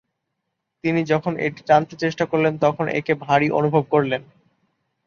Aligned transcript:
তিনি 0.83 1.01
যখন 1.03 1.33
এটি 1.39 1.61
টানতে 1.67 1.95
চেষ্টা 1.95 2.25
করলেন 2.25 2.53
তখন 2.57 2.85
একে 2.99 3.13
ভারী 3.23 3.47
অনুভব 3.59 3.83
করলেন। 3.93 4.21